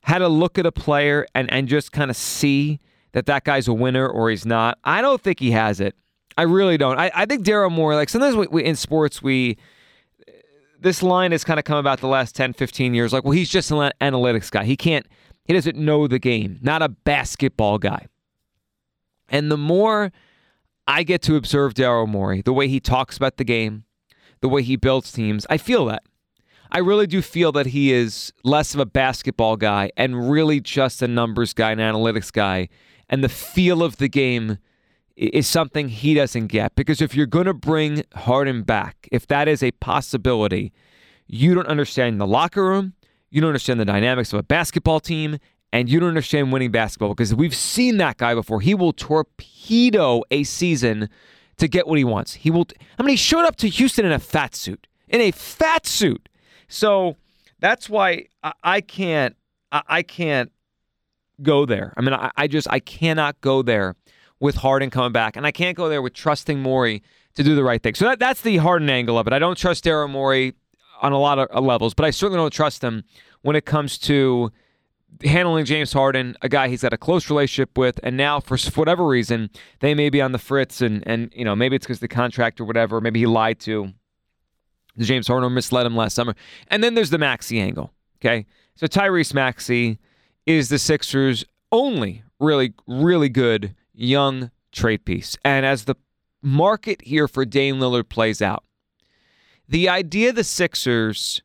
how 0.00 0.18
to 0.18 0.28
look 0.28 0.58
at 0.58 0.66
a 0.66 0.72
player 0.72 1.28
and, 1.36 1.48
and 1.52 1.68
just 1.68 1.92
kind 1.92 2.10
of 2.10 2.16
see 2.16 2.80
that 3.12 3.26
that 3.26 3.44
guy's 3.44 3.68
a 3.68 3.72
winner 3.72 4.08
or 4.08 4.28
he's 4.28 4.44
not. 4.44 4.78
I 4.82 5.02
don't 5.02 5.22
think 5.22 5.38
he 5.38 5.52
has 5.52 5.78
it. 5.78 5.94
I 6.36 6.42
really 6.42 6.78
don't. 6.78 6.98
I, 6.98 7.12
I 7.14 7.26
think 7.26 7.44
Daryl 7.44 7.70
Morey, 7.70 7.94
like 7.94 8.08
sometimes 8.08 8.34
we, 8.34 8.48
we, 8.48 8.64
in 8.64 8.74
sports, 8.74 9.22
we, 9.22 9.56
this 10.80 11.02
line 11.02 11.32
has 11.32 11.44
kind 11.44 11.58
of 11.58 11.64
come 11.64 11.78
about 11.78 12.00
the 12.00 12.08
last 12.08 12.34
10, 12.36 12.52
15 12.52 12.94
years. 12.94 13.12
Like, 13.12 13.24
well, 13.24 13.32
he's 13.32 13.50
just 13.50 13.70
an 13.70 13.90
analytics 14.00 14.50
guy. 14.50 14.64
He 14.64 14.76
can't, 14.76 15.06
he 15.44 15.52
doesn't 15.52 15.76
know 15.76 16.06
the 16.06 16.18
game, 16.18 16.58
not 16.62 16.82
a 16.82 16.88
basketball 16.88 17.78
guy. 17.78 18.06
And 19.28 19.50
the 19.50 19.56
more 19.56 20.12
I 20.86 21.02
get 21.02 21.22
to 21.22 21.36
observe 21.36 21.74
Daryl 21.74 22.08
Morey, 22.08 22.42
the 22.42 22.52
way 22.52 22.68
he 22.68 22.80
talks 22.80 23.16
about 23.16 23.36
the 23.36 23.44
game, 23.44 23.84
the 24.40 24.48
way 24.48 24.62
he 24.62 24.76
builds 24.76 25.12
teams, 25.12 25.46
I 25.50 25.58
feel 25.58 25.84
that. 25.86 26.02
I 26.70 26.78
really 26.78 27.06
do 27.06 27.22
feel 27.22 27.50
that 27.52 27.66
he 27.66 27.92
is 27.92 28.32
less 28.44 28.74
of 28.74 28.80
a 28.80 28.86
basketball 28.86 29.56
guy 29.56 29.90
and 29.96 30.30
really 30.30 30.60
just 30.60 31.00
a 31.00 31.08
numbers 31.08 31.54
guy, 31.54 31.72
an 31.72 31.78
analytics 31.78 32.30
guy. 32.30 32.68
And 33.08 33.24
the 33.24 33.28
feel 33.28 33.82
of 33.82 33.96
the 33.96 34.08
game 34.08 34.58
is 35.18 35.48
something 35.48 35.88
he 35.88 36.14
doesn't 36.14 36.46
get. 36.46 36.74
Because 36.74 37.02
if 37.02 37.14
you're 37.14 37.26
going 37.26 37.46
to 37.46 37.54
bring 37.54 38.04
Harden 38.14 38.62
back, 38.62 39.08
if 39.10 39.26
that 39.26 39.48
is 39.48 39.62
a 39.62 39.72
possibility, 39.72 40.72
you 41.26 41.54
don't 41.54 41.66
understand 41.66 42.20
the 42.20 42.26
locker 42.26 42.64
room, 42.64 42.94
you 43.30 43.40
don't 43.40 43.48
understand 43.48 43.80
the 43.80 43.84
dynamics 43.84 44.32
of 44.32 44.38
a 44.38 44.42
basketball 44.44 45.00
team, 45.00 45.38
and 45.72 45.90
you 45.90 46.00
don't 46.00 46.08
understand 46.08 46.52
winning 46.52 46.70
basketball 46.70 47.10
because 47.10 47.34
we've 47.34 47.54
seen 47.54 47.98
that 47.98 48.16
guy 48.16 48.34
before. 48.34 48.60
He 48.60 48.74
will 48.74 48.92
torpedo 48.92 50.22
a 50.30 50.44
season 50.44 51.10
to 51.58 51.68
get 51.68 51.86
what 51.86 51.98
he 51.98 52.04
wants. 52.04 52.34
He 52.34 52.50
will. 52.50 52.66
I 52.98 53.02
mean, 53.02 53.10
he 53.10 53.16
showed 53.16 53.44
up 53.44 53.56
to 53.56 53.68
Houston 53.68 54.06
in 54.06 54.12
a 54.12 54.18
fat 54.18 54.54
suit, 54.54 54.86
in 55.08 55.20
a 55.20 55.32
fat 55.32 55.84
suit. 55.84 56.28
So 56.68 57.16
that's 57.58 57.90
why 57.90 58.26
I, 58.62 58.80
can't 58.80 59.36
I, 59.72 60.02
can't 60.02 60.52
go 61.42 61.66
there. 61.66 61.92
I 61.96 62.00
mean, 62.00 62.14
I, 62.14 62.30
I 62.36 62.46
just 62.46 62.68
I 62.70 62.78
cannot 62.78 63.40
go 63.40 63.62
there 63.62 63.94
with 64.40 64.56
Harden 64.56 64.90
coming 64.90 65.12
back, 65.12 65.36
and 65.36 65.46
I 65.46 65.50
can't 65.50 65.76
go 65.76 65.88
there 65.88 66.02
with 66.02 66.14
trusting 66.14 66.60
Morey 66.60 67.02
to 67.34 67.42
do 67.42 67.54
the 67.54 67.64
right 67.64 67.82
thing. 67.82 67.94
So 67.94 68.06
that, 68.06 68.18
that's 68.18 68.40
the 68.40 68.58
Harden 68.58 68.88
angle 68.90 69.18
of 69.18 69.26
it. 69.26 69.32
I 69.32 69.38
don't 69.38 69.58
trust 69.58 69.84
Daryl 69.84 70.10
Morey 70.10 70.54
on 71.00 71.12
a 71.12 71.18
lot 71.18 71.38
of 71.38 71.48
uh, 71.54 71.60
levels, 71.60 71.94
but 71.94 72.04
I 72.04 72.10
certainly 72.10 72.38
don't 72.38 72.52
trust 72.52 72.82
him 72.82 73.04
when 73.42 73.56
it 73.56 73.64
comes 73.64 73.98
to 73.98 74.50
handling 75.24 75.64
James 75.64 75.92
Harden, 75.92 76.36
a 76.42 76.48
guy 76.48 76.68
he's 76.68 76.82
got 76.82 76.92
a 76.92 76.98
close 76.98 77.30
relationship 77.30 77.78
with, 77.78 77.98
and 78.02 78.16
now 78.16 78.40
for 78.40 78.58
whatever 78.74 79.06
reason 79.06 79.50
they 79.80 79.94
may 79.94 80.10
be 80.10 80.20
on 80.20 80.32
the 80.32 80.38
fritz, 80.38 80.80
and 80.80 81.02
and 81.06 81.32
you 81.34 81.44
know 81.44 81.56
maybe 81.56 81.76
it's 81.76 81.86
because 81.86 82.00
the 82.00 82.08
contract 82.08 82.60
or 82.60 82.64
whatever, 82.64 83.00
maybe 83.00 83.20
he 83.20 83.26
lied 83.26 83.58
to 83.60 83.92
James 84.98 85.28
Harden 85.28 85.46
or 85.46 85.50
misled 85.50 85.86
him 85.86 85.96
last 85.96 86.14
summer. 86.14 86.34
And 86.68 86.82
then 86.82 86.94
there's 86.94 87.10
the 87.10 87.18
Maxey 87.18 87.60
angle. 87.60 87.92
Okay. 88.20 88.46
So 88.74 88.86
Tyrese 88.86 89.34
Maxey 89.34 89.98
is 90.46 90.68
the 90.68 90.78
Sixers' 90.78 91.44
only 91.70 92.22
really, 92.40 92.74
really 92.86 93.28
good 93.28 93.74
young 93.98 94.50
trade 94.72 95.04
piece. 95.04 95.36
And 95.44 95.66
as 95.66 95.84
the 95.84 95.96
market 96.42 97.02
here 97.02 97.28
for 97.28 97.44
Dame 97.44 97.78
Lillard 97.78 98.08
plays 98.08 98.40
out, 98.40 98.64
the 99.68 99.88
idea 99.88 100.32
the 100.32 100.44
Sixers 100.44 101.42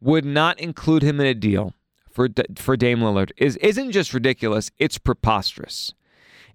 would 0.00 0.24
not 0.24 0.58
include 0.60 1.02
him 1.02 1.20
in 1.20 1.26
a 1.26 1.34
deal 1.34 1.74
for 2.10 2.28
for 2.56 2.76
Dame 2.76 3.00
Lillard 3.00 3.30
is 3.36 3.56
isn't 3.56 3.92
just 3.92 4.14
ridiculous, 4.14 4.70
it's 4.78 4.98
preposterous. 4.98 5.94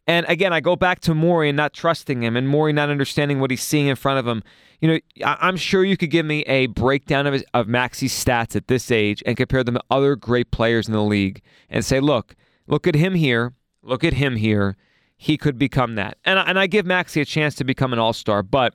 And 0.06 0.26
again, 0.28 0.52
I 0.52 0.60
go 0.60 0.76
back 0.76 1.00
to 1.02 1.14
Morey 1.14 1.50
and 1.50 1.56
not 1.56 1.74
trusting 1.74 2.24
him 2.24 2.36
and 2.36 2.48
Morey 2.50 2.74
not 2.74 2.90
understanding 2.90 3.40
what 3.40 3.52
he's 3.52 3.64
seeing 3.64 3.88
in 3.88 3.96
front 3.96 4.20
of 4.20 4.28
him 4.28 4.44
you 4.84 4.90
know, 4.90 5.00
I'm 5.26 5.56
sure 5.56 5.86
you 5.86 5.96
could 5.96 6.12
give 6.12 6.26
me 6.26 6.42
a 6.42 6.66
breakdown 6.66 7.26
of, 7.26 7.42
of 7.54 7.70
Maxey's 7.70 8.12
stats 8.12 8.54
at 8.54 8.68
this 8.68 8.92
age 8.92 9.24
and 9.26 9.38
compare 9.38 9.64
them 9.64 9.76
to 9.76 9.84
other 9.90 10.18
great 10.18 10.52
players 10.52 10.90
in 10.90 10.94
the 10.94 11.02
league 11.02 11.42
and 11.70 11.86
say, 11.86 12.02
look, 12.02 12.36
look 12.68 12.86
at 12.86 12.94
him 12.94 13.14
here, 13.14 13.54
look 13.82 14.04
at 14.04 14.16
him 14.16 14.36
here. 14.36 14.76
He 15.24 15.38
could 15.38 15.58
become 15.58 15.96
that. 15.96 16.18
And, 16.26 16.38
and 16.38 16.60
I 16.60 16.68
give 16.68 16.86
Maxey 16.86 17.22
a 17.22 17.26
chance 17.26 17.56
to 17.56 17.64
become 17.64 17.94
an 17.94 18.00
all 18.00 18.12
star. 18.12 18.44
But 18.44 18.74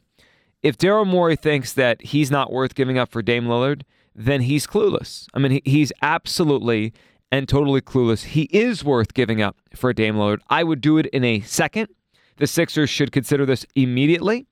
if 0.62 0.78
Daryl 0.78 1.06
Morey 1.06 1.36
thinks 1.36 1.74
that 1.74 2.00
he's 2.00 2.30
not 2.30 2.50
worth 2.50 2.74
giving 2.74 2.96
up 2.96 3.12
for 3.12 3.20
Dame 3.20 3.44
Lillard, 3.44 3.82
then 4.14 4.40
he's 4.40 4.66
clueless. 4.66 5.26
I 5.34 5.40
mean, 5.40 5.60
he's 5.66 5.92
absolutely 6.00 6.94
and 7.30 7.46
totally 7.46 7.82
clueless. 7.82 8.24
He 8.24 8.44
is 8.44 8.82
worth 8.82 9.12
giving 9.12 9.42
up 9.42 9.58
for 9.76 9.92
Dame 9.92 10.14
Lillard. 10.14 10.38
I 10.48 10.64
would 10.64 10.80
do 10.80 10.96
it 10.96 11.04
in 11.08 11.22
a 11.22 11.40
second. 11.42 11.88
The 12.38 12.46
Sixers 12.46 12.88
should 12.88 13.12
consider 13.12 13.44
this 13.44 13.66
immediately. 13.74 14.46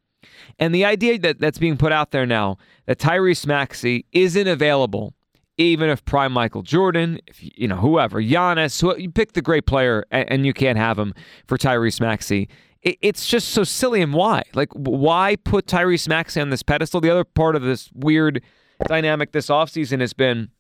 And 0.58 0.74
the 0.74 0.84
idea 0.84 1.18
that 1.20 1.40
that's 1.40 1.58
being 1.58 1.78
put 1.78 1.92
out 1.92 2.10
there 2.10 2.26
now 2.26 2.58
that 2.84 2.98
Tyrese 2.98 3.46
Maxey 3.46 4.04
isn't 4.12 4.46
available, 4.46 5.14
even 5.58 5.88
if 5.88 6.04
prime 6.04 6.32
Michael 6.32 6.62
Jordan, 6.62 7.18
if 7.26 7.38
you 7.40 7.66
know 7.66 7.76
whoever, 7.76 8.20
Giannis, 8.20 8.80
who, 8.80 8.96
you 8.96 9.10
pick 9.10 9.32
the 9.32 9.42
great 9.42 9.66
player 9.66 10.04
and, 10.10 10.30
and 10.30 10.46
you 10.46 10.52
can't 10.52 10.78
have 10.78 10.98
him 10.98 11.14
for 11.46 11.56
Tyrese 11.56 12.00
Maxey. 12.00 12.48
It, 12.82 12.98
it's 13.00 13.26
just 13.26 13.48
so 13.48 13.64
silly. 13.64 14.02
And 14.02 14.12
why? 14.12 14.42
Like, 14.54 14.68
why 14.72 15.36
put 15.44 15.66
Tyrese 15.66 16.08
Maxey 16.08 16.40
on 16.40 16.50
this 16.50 16.62
pedestal? 16.62 17.00
The 17.00 17.10
other 17.10 17.25
part 17.25 17.56
of 17.56 17.62
this 17.62 17.90
weird 17.94 18.42
dynamic 18.86 19.32
this 19.32 19.46
offseason 19.48 20.00
has 20.00 20.12
been 20.12 20.50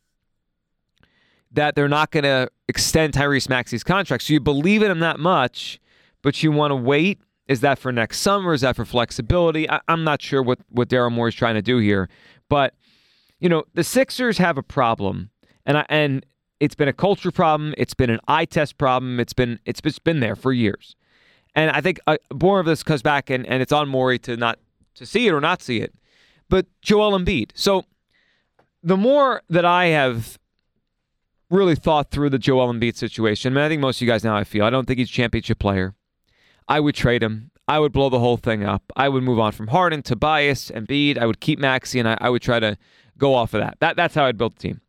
that 1.52 1.74
they're 1.74 1.88
not 1.88 2.10
going 2.10 2.24
to 2.24 2.50
extend 2.68 3.12
Tyrese 3.12 3.48
Maxey's 3.48 3.84
contract. 3.84 4.24
So 4.24 4.32
you 4.32 4.40
believe 4.40 4.82
in 4.82 4.90
him 4.90 5.00
that 5.00 5.20
much, 5.20 5.78
but 6.22 6.42
you 6.42 6.52
want 6.52 6.70
to 6.70 6.76
wait. 6.76 7.20
Is 7.48 7.60
that 7.60 7.78
for 7.78 7.92
next 7.92 8.18
summer? 8.18 8.54
Is 8.54 8.62
that 8.62 8.74
for 8.76 8.84
flexibility? 8.84 9.70
I, 9.70 9.80
am 9.88 10.02
not 10.04 10.20
sure 10.20 10.42
what, 10.42 10.58
what 10.70 10.88
Daryl 10.88 11.12
Morey 11.12 11.28
is 11.28 11.34
trying 11.34 11.54
to 11.54 11.62
do 11.62 11.78
here. 11.78 12.08
But, 12.48 12.74
you 13.46 13.50
know, 13.50 13.62
the 13.74 13.84
Sixers 13.84 14.38
have 14.38 14.58
a 14.58 14.62
problem. 14.64 15.30
And 15.66 15.78
I, 15.78 15.86
and 15.88 16.26
it's 16.58 16.74
been 16.74 16.88
a 16.88 16.92
culture 16.92 17.30
problem. 17.30 17.76
It's 17.78 17.94
been 17.94 18.10
an 18.10 18.18
eye 18.26 18.44
test 18.44 18.76
problem. 18.76 19.20
It's 19.20 19.32
been 19.32 19.60
it's 19.64 19.80
been 20.00 20.18
there 20.18 20.34
for 20.34 20.52
years. 20.52 20.96
And 21.54 21.70
I 21.70 21.80
think 21.80 22.00
uh, 22.08 22.16
more 22.34 22.58
of 22.58 22.66
this 22.66 22.82
comes 22.82 23.02
back, 23.02 23.30
and, 23.30 23.46
and 23.46 23.62
it's 23.62 23.70
on 23.70 23.88
Morey 23.88 24.18
to 24.20 24.36
not 24.36 24.58
to 24.96 25.06
see 25.06 25.28
it 25.28 25.32
or 25.32 25.40
not 25.40 25.62
see 25.62 25.80
it. 25.80 25.94
But 26.48 26.66
Joel 26.82 27.16
Embiid. 27.16 27.52
So 27.54 27.84
the 28.82 28.96
more 28.96 29.42
that 29.48 29.64
I 29.64 29.86
have 29.86 30.40
really 31.48 31.76
thought 31.76 32.10
through 32.10 32.30
the 32.30 32.40
Joel 32.40 32.74
Embiid 32.74 32.96
situation. 32.96 33.52
I, 33.52 33.54
mean, 33.54 33.64
I 33.64 33.68
think 33.68 33.80
most 33.80 33.98
of 33.98 34.02
you 34.02 34.08
guys 34.08 34.24
how 34.24 34.34
I 34.34 34.42
feel. 34.42 34.64
I 34.64 34.70
don't 34.70 34.86
think 34.86 34.98
he's 34.98 35.08
a 35.08 35.12
championship 35.12 35.60
player. 35.60 35.94
I 36.66 36.80
would 36.80 36.96
trade 36.96 37.22
him. 37.22 37.52
I 37.68 37.78
would 37.78 37.92
blow 37.92 38.08
the 38.08 38.18
whole 38.18 38.38
thing 38.38 38.64
up. 38.64 38.82
I 38.96 39.08
would 39.08 39.22
move 39.22 39.38
on 39.38 39.52
from 39.52 39.68
Harden, 39.68 40.02
Tobias, 40.02 40.72
Embiid. 40.72 41.16
I 41.16 41.26
would 41.26 41.38
keep 41.38 41.60
Maxey, 41.60 42.00
and 42.00 42.08
I, 42.08 42.18
I 42.20 42.28
would 42.28 42.42
try 42.42 42.58
to 42.58 42.76
go 43.18 43.34
off 43.34 43.54
of 43.54 43.60
that. 43.60 43.78
that. 43.80 43.96
That's 43.96 44.14
how 44.14 44.24
I'd 44.24 44.38
build 44.38 44.56
the 44.56 44.60
team. 44.60 44.80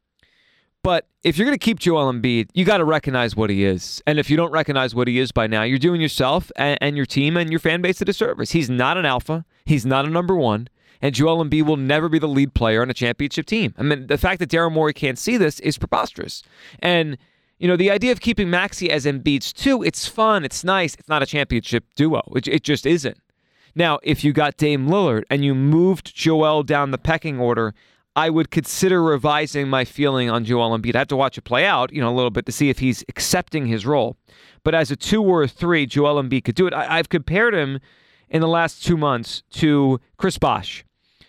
But 0.84 1.08
if 1.24 1.38
you're 1.38 1.46
going 1.46 1.58
to 1.58 1.64
keep 1.64 1.80
Joel 1.80 2.12
Embiid, 2.12 2.50
you 2.54 2.64
got 2.64 2.78
to 2.78 2.86
recognize 2.86 3.36
what 3.36 3.50
he 3.50 3.66
is. 3.66 4.02
And 4.08 4.20
if 4.20 4.30
you 4.30 4.38
don't 4.38 4.52
recognize 4.52 4.96
what 4.96 5.08
he 5.08 5.20
is 5.20 5.32
by 5.32 5.48
now, 5.48 5.64
you're 5.64 5.80
doing 5.80 6.00
yourself 6.00 6.52
and, 6.56 6.78
and 6.82 6.96
your 6.96 7.06
team 7.06 7.36
and 7.36 7.50
your 7.50 7.60
fan 7.60 7.82
base 7.82 8.00
a 8.00 8.06
disservice. 8.06 8.52
He's 8.52 8.70
not 8.70 8.98
an 8.98 9.06
alpha. 9.06 9.44
He's 9.66 9.86
not 9.86 10.06
a 10.06 10.10
number 10.10 10.36
one 10.36 10.70
and 11.02 11.14
Joel 11.14 11.44
Embiid 11.44 11.66
will 11.66 11.78
never 11.78 12.10
be 12.10 12.20
the 12.20 12.28
lead 12.28 12.54
player 12.54 12.82
on 12.82 12.90
a 12.90 12.94
championship 12.94 13.46
team. 13.46 13.74
I 13.78 13.84
mean, 13.84 14.08
the 14.08 14.18
fact 14.18 14.40
that 14.40 14.50
Daryl 14.50 14.72
Morey 14.72 14.94
can't 14.94 15.20
see 15.20 15.38
this 15.38 15.60
is 15.60 15.78
preposterous. 15.78 16.44
And 16.80 17.18
you 17.60 17.68
know, 17.68 17.76
the 17.76 17.90
idea 17.90 18.12
of 18.12 18.20
keeping 18.20 18.52
Maxey 18.52 18.92
as 18.92 19.06
Embiid's 19.06 19.52
two, 19.52 19.82
it's 19.82 20.08
fun, 20.08 20.46
it's 20.46 20.64
nice. 20.64 20.94
It's 20.94 21.10
not 21.10 21.24
a 21.24 21.26
championship 21.26 21.86
duo. 21.96 22.22
It, 22.36 22.48
it 22.48 22.64
just 22.64 22.86
isn't. 22.86 23.18
Now, 23.74 24.00
if 24.04 24.24
you 24.24 24.32
got 24.32 24.58
Dame 24.58 24.88
Lillard 24.88 25.24
and 25.30 25.44
you 25.44 25.56
moved 25.56 26.16
Joel 26.16 26.64
down 26.64 26.92
the 26.92 26.98
pecking 27.00 27.40
order, 27.40 27.74
I 28.18 28.32
would 28.32 28.50
consider 28.50 29.04
revising 29.04 29.68
my 29.68 29.86
feeling 29.86 30.28
on 30.28 30.44
Joel 30.44 30.76
Embiid. 30.76 30.96
I 30.96 31.00
have 31.00 31.08
to 31.10 31.16
watch 31.16 31.38
it 31.38 31.44
play 31.44 31.68
out, 31.68 31.94
you 31.94 32.02
know, 32.02 32.10
a 32.10 32.16
little 32.18 32.32
bit 32.32 32.48
to 32.48 32.52
see 32.52 32.72
if 32.72 32.80
he's 32.80 33.04
accepting 33.08 33.68
his 33.68 33.86
role. 33.86 34.18
But 34.64 34.74
as 34.74 34.90
a 34.90 34.96
two 34.96 35.22
or 35.22 35.44
a 35.44 35.48
three, 35.48 35.86
Joel 35.86 36.22
Embiid 36.22 36.44
could 36.44 36.56
do 36.56 36.66
it. 36.66 36.74
I, 36.74 36.98
have 36.98 37.10
compared 37.10 37.54
him 37.54 37.80
in 38.28 38.42
the 38.42 38.48
last 38.48 38.84
two 38.84 38.98
months 38.98 39.44
to 39.52 40.02
Chris 40.18 40.40
Bosh. 40.40 40.84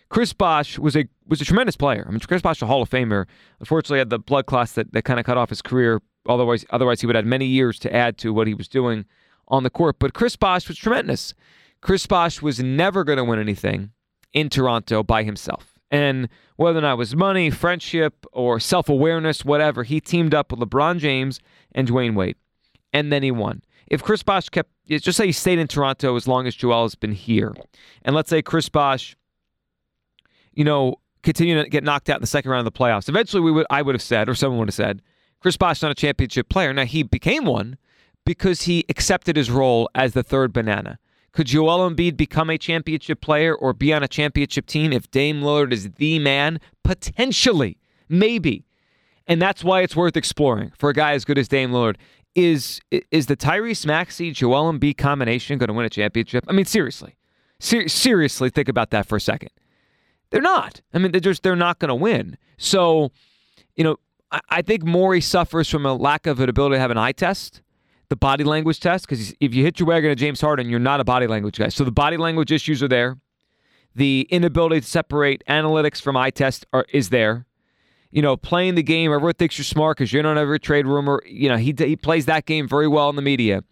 Chris 0.08 0.32
Bosh 0.32 0.78
was 0.78 0.96
a 0.96 1.06
was 1.26 1.42
a 1.42 1.44
tremendous 1.44 1.76
player. 1.76 2.06
I 2.08 2.10
mean, 2.10 2.20
Chris 2.20 2.40
Bosh, 2.40 2.62
a 2.62 2.66
Hall 2.66 2.80
of 2.80 2.88
Famer. 2.88 3.26
Unfortunately, 3.60 3.98
had 3.98 4.08
the 4.08 4.18
blood 4.18 4.46
clots 4.46 4.72
that, 4.72 4.90
that 4.94 5.02
kind 5.02 5.20
of 5.20 5.26
cut 5.26 5.36
off 5.36 5.50
his 5.50 5.60
career. 5.60 6.00
Otherwise, 6.26 6.64
otherwise 6.70 7.02
he 7.02 7.06
would 7.06 7.16
have 7.16 7.26
had 7.26 7.28
many 7.28 7.44
years 7.44 7.78
to 7.80 7.94
add 7.94 8.16
to 8.18 8.32
what 8.32 8.46
he 8.46 8.54
was 8.54 8.66
doing 8.66 9.04
on 9.48 9.62
the 9.62 9.70
court. 9.70 9.96
But 9.98 10.14
Chris 10.14 10.36
Bosh 10.36 10.66
was 10.66 10.78
tremendous. 10.78 11.34
Chris 11.82 12.06
Bosh 12.06 12.40
was 12.40 12.60
never 12.60 13.04
going 13.04 13.18
to 13.18 13.24
win 13.24 13.38
anything 13.38 13.90
in 14.32 14.48
Toronto 14.48 15.02
by 15.02 15.22
himself. 15.22 15.77
And 15.90 16.28
whether 16.56 16.78
or 16.78 16.82
not 16.82 16.94
it 16.94 16.98
was 16.98 17.16
money, 17.16 17.50
friendship, 17.50 18.26
or 18.32 18.60
self 18.60 18.88
awareness, 18.88 19.44
whatever, 19.44 19.84
he 19.84 20.00
teamed 20.00 20.34
up 20.34 20.50
with 20.50 20.60
LeBron 20.60 20.98
James 20.98 21.40
and 21.72 21.88
Dwyane 21.88 22.14
Wade. 22.14 22.36
And 22.92 23.12
then 23.12 23.22
he 23.22 23.30
won. 23.30 23.62
If 23.86 24.02
Chris 24.02 24.22
Bosh 24.22 24.50
kept, 24.50 24.70
just 24.86 25.16
say 25.16 25.26
he 25.26 25.32
stayed 25.32 25.58
in 25.58 25.66
Toronto 25.66 26.14
as 26.16 26.28
long 26.28 26.46
as 26.46 26.54
Joel 26.54 26.84
has 26.84 26.94
been 26.94 27.12
here, 27.12 27.54
and 28.02 28.14
let's 28.14 28.28
say 28.28 28.42
Chris 28.42 28.68
Bosh 28.68 29.16
you 30.58 30.64
know, 30.64 30.96
continue 31.22 31.62
to 31.62 31.70
get 31.70 31.84
knocked 31.84 32.10
out 32.10 32.16
in 32.16 32.20
the 32.20 32.26
second 32.26 32.50
round 32.50 32.66
of 32.66 32.72
the 32.72 32.76
playoffs. 32.76 33.08
Eventually, 33.08 33.40
we 33.40 33.52
would 33.52 33.64
I 33.70 33.80
would 33.80 33.94
have 33.94 34.02
said, 34.02 34.28
or 34.28 34.34
someone 34.34 34.58
would 34.58 34.68
have 34.68 34.74
said, 34.74 35.00
Chris 35.38 35.56
Bosh 35.56 35.80
not 35.82 35.92
a 35.92 35.94
championship 35.94 36.48
player. 36.48 36.74
Now 36.74 36.84
he 36.84 37.04
became 37.04 37.44
one 37.44 37.78
because 38.26 38.62
he 38.62 38.84
accepted 38.88 39.36
his 39.36 39.52
role 39.52 39.88
as 39.94 40.14
the 40.14 40.24
third 40.24 40.52
banana. 40.52 40.98
Could 41.38 41.46
Joel 41.46 41.88
Embiid 41.88 42.16
become 42.16 42.50
a 42.50 42.58
championship 42.58 43.20
player 43.20 43.54
or 43.54 43.72
be 43.72 43.92
on 43.92 44.02
a 44.02 44.08
championship 44.08 44.66
team 44.66 44.92
if 44.92 45.08
Dame 45.12 45.40
Lillard 45.40 45.72
is 45.72 45.88
the 45.92 46.18
man? 46.18 46.58
Potentially, 46.82 47.78
maybe, 48.08 48.66
and 49.28 49.40
that's 49.40 49.62
why 49.62 49.82
it's 49.82 49.94
worth 49.94 50.16
exploring 50.16 50.72
for 50.76 50.90
a 50.90 50.92
guy 50.92 51.12
as 51.12 51.24
good 51.24 51.38
as 51.38 51.46
Dame 51.46 51.70
Lillard. 51.70 51.94
Is 52.34 52.80
is 53.12 53.26
the 53.26 53.36
Tyrese 53.36 53.86
Maxey 53.86 54.32
Joel 54.32 54.72
Embiid 54.72 54.96
combination 54.96 55.58
going 55.58 55.68
to 55.68 55.74
win 55.74 55.86
a 55.86 55.88
championship? 55.88 56.44
I 56.48 56.52
mean, 56.52 56.64
seriously, 56.64 57.14
Ser- 57.60 57.86
seriously, 57.86 58.50
think 58.50 58.68
about 58.68 58.90
that 58.90 59.06
for 59.06 59.14
a 59.14 59.20
second. 59.20 59.50
They're 60.30 60.42
not. 60.42 60.80
I 60.92 60.98
mean, 60.98 61.12
they're 61.12 61.20
just 61.20 61.44
they're 61.44 61.54
not 61.54 61.78
going 61.78 61.90
to 61.90 61.94
win. 61.94 62.36
So, 62.56 63.12
you 63.76 63.84
know, 63.84 63.98
I, 64.32 64.40
I, 64.50 64.62
think 64.62 64.82
Morey 64.82 65.20
suffers 65.20 65.70
from 65.70 65.86
a 65.86 65.94
lack 65.94 66.26
of 66.26 66.40
an 66.40 66.48
ability 66.48 66.74
to 66.74 66.80
have 66.80 66.90
an 66.90 66.98
eye 66.98 67.12
test, 67.12 67.62
the 68.08 68.16
body 68.16 68.44
language 68.44 68.80
test. 68.80 69.06
Because 69.06 69.34
if 69.40 69.54
you 69.54 69.64
hit 69.64 69.78
your 69.78 69.88
wagon 69.88 70.10
at 70.10 70.18
James 70.18 70.40
Harden, 70.40 70.68
you're 70.68 70.78
not 70.78 71.00
a 71.00 71.04
body 71.04 71.26
language 71.26 71.58
guy. 71.58 71.68
So 71.68 71.84
the 71.84 71.92
body 71.92 72.16
language 72.16 72.52
issues 72.52 72.82
are 72.82 72.88
there. 72.88 73.18
The 73.94 74.26
inability 74.30 74.80
to 74.80 74.86
separate 74.86 75.42
analytics 75.48 76.00
from 76.00 76.16
eye 76.16 76.30
test 76.30 76.66
are, 76.72 76.86
is 76.90 77.10
there. 77.10 77.46
You 78.10 78.22
know, 78.22 78.36
playing 78.36 78.74
the 78.74 78.82
game, 78.82 79.12
everyone 79.12 79.34
thinks 79.34 79.58
you're 79.58 79.64
smart 79.64 79.98
because 79.98 80.12
you're 80.12 80.22
not 80.22 80.38
every 80.38 80.58
trade 80.58 80.86
rumor. 80.86 81.20
You 81.26 81.50
know, 81.50 81.56
he 81.56 81.74
he 81.76 81.94
plays 81.94 82.24
that 82.26 82.46
game 82.46 82.66
very 82.66 82.88
well 82.88 83.10
in 83.10 83.16
the 83.16 83.22
media. 83.22 83.62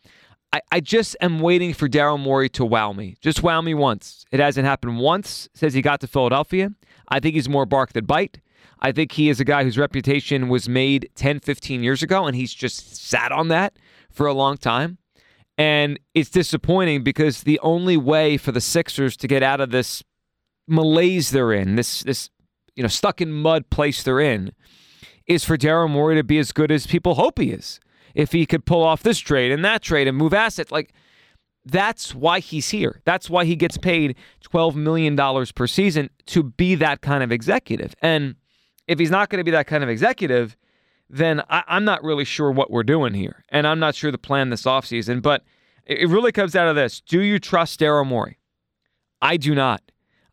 I, 0.52 0.60
I 0.72 0.80
just 0.80 1.16
am 1.20 1.40
waiting 1.40 1.72
for 1.72 1.88
Daryl 1.88 2.18
Morey 2.18 2.48
to 2.50 2.64
wow 2.64 2.92
me. 2.92 3.16
Just 3.20 3.42
wow 3.42 3.60
me 3.60 3.72
once. 3.72 4.24
It 4.30 4.40
hasn't 4.40 4.66
happened 4.66 4.98
once 4.98 5.48
since 5.54 5.72
he 5.72 5.80
got 5.80 6.00
to 6.00 6.06
Philadelphia. 6.06 6.70
I 7.08 7.20
think 7.20 7.34
he's 7.34 7.48
more 7.48 7.66
bark 7.66 7.94
than 7.94 8.04
bite. 8.04 8.40
I 8.80 8.92
think 8.92 9.12
he 9.12 9.30
is 9.30 9.40
a 9.40 9.44
guy 9.44 9.64
whose 9.64 9.78
reputation 9.78 10.48
was 10.48 10.68
made 10.68 11.08
10, 11.14 11.40
15 11.40 11.82
years 11.82 12.02
ago, 12.02 12.26
and 12.26 12.36
he's 12.36 12.52
just 12.52 12.96
sat 12.96 13.32
on 13.32 13.48
that 13.48 13.74
for 14.16 14.26
a 14.26 14.32
long 14.32 14.56
time. 14.56 14.98
And 15.58 16.00
it's 16.14 16.30
disappointing 16.30 17.04
because 17.04 17.42
the 17.42 17.60
only 17.60 17.96
way 17.96 18.36
for 18.36 18.50
the 18.50 18.60
Sixers 18.60 19.16
to 19.18 19.28
get 19.28 19.42
out 19.42 19.60
of 19.60 19.70
this 19.70 20.02
malaise 20.66 21.30
they're 21.30 21.52
in, 21.52 21.76
this 21.76 22.02
this 22.02 22.30
you 22.74 22.82
know 22.82 22.88
stuck 22.88 23.20
in 23.20 23.32
mud 23.32 23.70
place 23.70 24.02
they're 24.02 24.20
in, 24.20 24.52
is 25.26 25.44
for 25.44 25.56
Daryl 25.56 25.88
Morey 25.88 26.16
to 26.16 26.24
be 26.24 26.38
as 26.38 26.52
good 26.52 26.70
as 26.70 26.86
people 26.86 27.14
hope 27.14 27.38
he 27.38 27.50
is 27.50 27.80
if 28.14 28.32
he 28.32 28.46
could 28.46 28.64
pull 28.64 28.82
off 28.82 29.02
this 29.02 29.18
trade 29.18 29.52
and 29.52 29.64
that 29.64 29.82
trade 29.82 30.08
and 30.08 30.16
move 30.16 30.34
assets. 30.34 30.72
Like, 30.72 30.92
that's 31.64 32.14
why 32.14 32.40
he's 32.40 32.70
here. 32.70 33.02
That's 33.04 33.28
why 33.28 33.44
he 33.44 33.56
gets 33.56 33.76
paid 33.76 34.16
$12 34.50 34.74
million 34.74 35.16
per 35.54 35.66
season 35.66 36.10
to 36.26 36.42
be 36.42 36.76
that 36.76 37.02
kind 37.02 37.22
of 37.22 37.32
executive. 37.32 37.94
And 38.00 38.36
if 38.88 38.98
he's 38.98 39.10
not 39.10 39.28
going 39.28 39.38
to 39.38 39.44
be 39.44 39.50
that 39.50 39.66
kind 39.66 39.82
of 39.82 39.90
executive, 39.90 40.56
then 41.08 41.42
I, 41.48 41.62
am 41.68 41.84
not 41.84 42.02
really 42.02 42.24
sure 42.24 42.50
what 42.50 42.70
we're 42.70 42.82
doing 42.82 43.14
here. 43.14 43.44
And 43.48 43.66
I'm 43.66 43.78
not 43.78 43.94
sure 43.94 44.10
the 44.10 44.18
plan 44.18 44.50
this 44.50 44.62
offseason. 44.62 45.22
But 45.22 45.44
it 45.84 46.08
really 46.08 46.32
comes 46.32 46.56
out 46.56 46.68
of 46.68 46.76
this 46.76 47.00
Do 47.00 47.20
you 47.20 47.38
trust 47.38 47.80
Daryl 47.80 48.06
Morey? 48.06 48.38
I 49.22 49.36
do 49.36 49.54
not. 49.54 49.82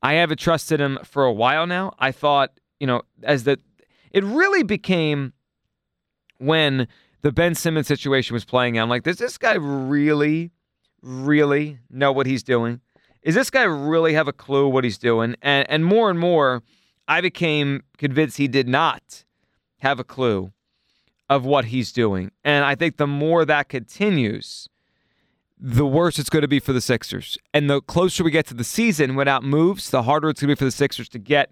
I 0.01 0.13
haven't 0.13 0.39
trusted 0.39 0.81
him 0.81 0.99
for 1.03 1.23
a 1.23 1.31
while 1.31 1.65
now. 1.65 1.93
I 1.97 2.11
thought, 2.11 2.59
you 2.79 2.87
know, 2.87 3.03
as 3.23 3.45
the, 3.45 3.57
it 4.11 4.23
really 4.23 4.63
became 4.63 5.31
when 6.39 6.87
the 7.21 7.31
Ben 7.31 7.55
Simmons 7.55 7.87
situation 7.87 8.33
was 8.33 8.43
playing 8.43 8.77
out. 8.77 8.83
I'm 8.83 8.89
like, 8.89 9.03
does 9.03 9.17
this 9.17 9.37
guy 9.37 9.53
really, 9.53 10.51
really 11.01 11.79
know 11.89 12.11
what 12.11 12.25
he's 12.25 12.43
doing? 12.43 12.81
Is 13.21 13.35
this 13.35 13.49
guy 13.49 13.63
really 13.63 14.13
have 14.13 14.27
a 14.27 14.33
clue 14.33 14.67
what 14.67 14.83
he's 14.83 14.97
doing? 14.97 15.35
And 15.41 15.69
and 15.69 15.85
more 15.85 16.09
and 16.09 16.19
more, 16.19 16.61
I 17.07 17.21
became 17.21 17.83
convinced 17.97 18.35
he 18.35 18.49
did 18.49 18.67
not 18.67 19.23
have 19.79 19.99
a 19.99 20.03
clue 20.03 20.51
of 21.29 21.45
what 21.45 21.65
he's 21.65 21.91
doing. 21.91 22.31
And 22.43 22.65
I 22.65 22.75
think 22.75 22.97
the 22.97 23.07
more 23.07 23.45
that 23.45 23.69
continues, 23.69 24.69
the 25.57 25.85
worse 25.85 26.19
it's 26.19 26.29
going 26.29 26.41
to 26.41 26.47
be 26.47 26.59
for 26.59 26.73
the 26.73 26.81
Sixers. 26.81 27.37
And 27.53 27.69
the 27.69 27.81
closer 27.81 28.23
we 28.23 28.31
get 28.31 28.47
to 28.47 28.53
the 28.53 28.63
season 28.63 29.15
without 29.15 29.43
moves, 29.43 29.89
the 29.89 30.03
harder 30.03 30.29
it's 30.29 30.41
going 30.41 30.49
to 30.49 30.55
be 30.55 30.59
for 30.59 30.65
the 30.65 30.71
Sixers 30.71 31.09
to 31.09 31.19
get 31.19 31.51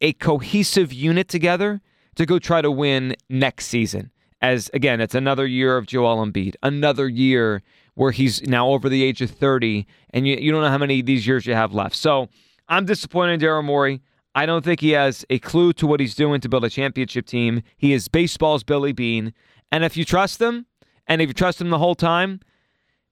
a 0.00 0.12
cohesive 0.14 0.92
unit 0.92 1.28
together 1.28 1.80
to 2.16 2.26
go 2.26 2.38
try 2.38 2.60
to 2.60 2.70
win 2.70 3.16
next 3.28 3.66
season 3.66 4.10
as 4.44 4.70
again, 4.74 5.00
it's 5.00 5.14
another 5.14 5.46
year 5.46 5.78
of 5.78 5.86
Joel 5.86 6.24
Embiid, 6.24 6.54
another 6.62 7.08
year 7.08 7.62
where 7.94 8.10
he's 8.10 8.42
now 8.42 8.68
over 8.68 8.90
the 8.90 9.02
age 9.02 9.22
of 9.22 9.30
30, 9.30 9.86
and 10.10 10.28
you, 10.28 10.36
you 10.36 10.52
don't 10.52 10.60
know 10.60 10.68
how 10.68 10.76
many 10.76 11.00
of 11.00 11.06
these 11.06 11.26
years 11.26 11.46
you 11.46 11.54
have 11.54 11.72
left. 11.72 11.96
So 11.96 12.28
I'm 12.68 12.84
disappointed 12.84 13.34
in 13.34 13.40
Daryl 13.40 13.64
Morey. 13.64 14.02
I 14.34 14.46
don't 14.46 14.64
think 14.64 14.80
he 14.80 14.90
has 14.90 15.24
a 15.30 15.38
clue 15.38 15.72
to 15.74 15.86
what 15.86 16.00
he's 16.00 16.14
doing 16.14 16.40
to 16.40 16.48
build 16.48 16.64
a 16.64 16.70
championship 16.70 17.26
team. 17.26 17.62
He 17.76 17.92
is 17.92 18.08
baseball's 18.08 18.64
Billy 18.64 18.92
Beane. 18.92 19.32
And 19.70 19.84
if 19.84 19.96
you 19.96 20.04
trust 20.04 20.38
them, 20.38 20.66
and 21.06 21.22
if 21.22 21.28
you 21.28 21.34
trust 21.34 21.58
them 21.58 21.70
the 21.70 21.78
whole 21.78 21.94
time, 21.94 22.40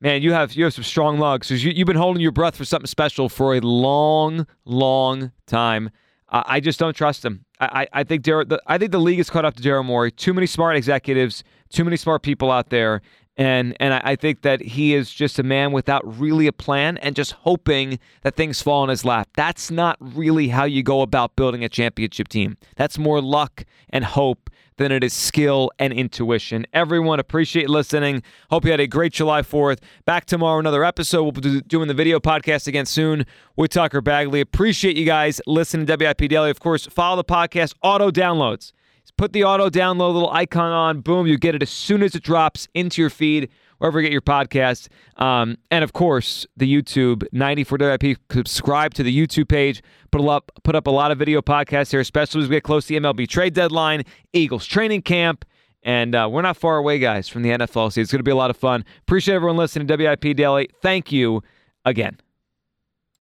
man, 0.00 0.23
you 0.23 0.33
have 0.33 0.55
you 0.55 0.64
have 0.64 0.75
some 0.75 0.85
strong 0.85 1.19
lugs 1.19 1.49
because 1.49 1.64
you, 1.64 1.73
you've 1.73 1.87
been 1.87 1.97
holding 1.97 2.23
your 2.23 2.33
breath 2.33 2.57
for 2.57 2.64
something 2.64 2.87
special 2.87 3.29
for 3.29 3.55
a 3.55 3.61
long, 3.61 4.47
long 4.64 5.33
time. 5.47 5.91
Uh, 6.29 6.43
I 6.47 6.61
just 6.61 6.79
don't 6.79 6.97
trust 6.97 7.25
him. 7.25 7.45
I, 7.61 7.83
I, 7.83 8.00
I 8.00 8.05
think 8.05 8.23
Dar- 8.23 8.45
the, 8.45 8.61
I 8.67 8.79
think 8.79 8.91
the 8.91 8.99
league 8.99 9.21
is 9.21 9.31
caught 9.31 9.45
up 9.45 9.55
to 9.57 9.62
Daryl 9.62 9.85
Morey. 9.85 10.11
Too 10.11 10.35
many 10.35 10.47
smart 10.47 10.76
executives, 10.76 11.45
too 11.69 11.85
many 11.85 11.97
smart 11.97 12.23
people 12.23 12.50
out 12.50 12.71
there, 12.71 13.02
and 13.36 13.74
and 13.80 13.94
I, 13.94 14.16
think 14.16 14.42
that 14.42 14.60
he 14.60 14.94
is 14.94 15.10
just 15.10 15.38
a 15.38 15.42
man 15.42 15.72
without 15.72 16.02
really 16.18 16.46
a 16.46 16.52
plan 16.52 16.98
and 16.98 17.16
just 17.16 17.32
hoping 17.32 17.98
that 18.22 18.36
things 18.36 18.60
fall 18.60 18.84
in 18.84 18.90
his 18.90 19.04
lap. 19.04 19.28
That's 19.34 19.70
not 19.70 19.96
really 20.00 20.48
how 20.48 20.64
you 20.64 20.82
go 20.82 21.00
about 21.00 21.34
building 21.34 21.64
a 21.64 21.68
championship 21.68 22.28
team. 22.28 22.58
That's 22.76 22.98
more 22.98 23.22
luck 23.22 23.64
and 23.88 24.04
hope 24.04 24.50
than 24.76 24.92
it 24.92 25.02
is 25.04 25.12
skill 25.12 25.70
and 25.78 25.92
intuition. 25.92 26.66
Everyone, 26.72 27.20
appreciate 27.20 27.70
listening. 27.70 28.22
Hope 28.50 28.64
you 28.64 28.70
had 28.70 28.80
a 28.80 28.86
great 28.86 29.12
July 29.12 29.42
4th. 29.42 29.78
Back 30.04 30.26
tomorrow, 30.26 30.58
another 30.58 30.84
episode. 30.84 31.22
We'll 31.22 31.32
be 31.32 31.60
doing 31.62 31.88
the 31.88 31.94
video 31.94 32.20
podcast 32.20 32.66
again 32.66 32.86
soon 32.86 33.24
with 33.56 33.70
Tucker 33.70 34.00
Bagley. 34.00 34.40
Appreciate 34.40 34.96
you 34.96 35.06
guys 35.06 35.40
listening 35.46 35.86
to 35.86 35.96
WIP 35.96 36.28
Daily. 36.28 36.50
Of 36.50 36.60
course, 36.60 36.86
follow 36.86 37.16
the 37.16 37.24
podcast, 37.24 37.74
auto 37.82 38.10
downloads. 38.10 38.72
Put 39.16 39.33
the 39.33 39.45
auto 39.45 39.71
download 39.71 40.14
little 40.14 40.31
icon 40.31 40.73
on. 40.73 41.00
Boom, 41.00 41.26
you 41.26 41.38
get 41.38 41.54
it 41.54 41.62
as 41.62 41.71
soon 41.71 42.02
as 42.02 42.14
it 42.14 42.23
drops 42.23 42.69
into 42.75 43.00
your 43.00 43.11
feed 43.11 43.50
wherever 43.78 44.00
you 44.00 44.07
get 44.07 44.12
your 44.12 44.21
podcast. 44.21 44.88
Um, 45.16 45.59
and 45.71 45.83
of 45.83 45.92
course, 45.92 46.47
the 46.57 46.73
YouTube 46.73 47.25
94 47.33 47.78
WIP. 47.78 48.16
Subscribe 48.31 48.95
to 48.95 49.02
the 49.02 49.16
YouTube 49.16 49.49
page. 49.49 49.83
Put 50.11 50.23
up 50.23 50.52
put 50.62 50.76
up 50.76 50.87
a 50.87 50.90
lot 50.90 51.11
of 51.11 51.19
video 51.19 51.42
podcasts 51.42 51.90
here, 51.90 52.00
especially 52.00 52.42
as 52.42 52.49
we 52.49 52.57
get 52.57 52.62
close 52.62 52.87
to 52.87 52.95
the 52.95 53.00
MLB 53.00 53.28
trade 53.28 53.54
deadline, 53.54 54.04
Eagles 54.33 54.66
training 54.66 55.02
camp. 55.02 55.45
And 55.83 56.14
uh, 56.14 56.28
we're 56.31 56.42
not 56.42 56.57
far 56.57 56.76
away, 56.76 57.00
guys, 57.00 57.28
from 57.28 57.42
the 57.42 57.50
NFL 57.50 57.88
season. 57.90 58.02
It's 58.02 58.12
going 58.12 58.21
to 58.21 58.25
be 58.25 58.31
a 58.31 58.37
lot 58.37 58.50
of 58.50 58.57
fun. 58.57 58.85
Appreciate 59.00 59.35
everyone 59.35 59.57
listening 59.57 59.88
to 59.88 59.97
WIP 59.97 60.37
Daily. 60.37 60.69
Thank 60.81 61.11
you 61.11 61.42
again. 61.85 62.19